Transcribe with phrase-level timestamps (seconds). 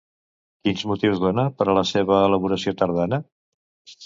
[0.67, 3.23] Quins motius dona per a la seva elaboració tardana?